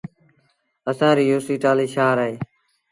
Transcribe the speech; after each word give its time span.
اسآݩ 0.91 1.15
ريٚ 1.17 1.29
يوسي 1.31 1.55
ٽآلهيٚ 1.63 1.93
شآهر 1.95 2.17
اهي 2.23 2.35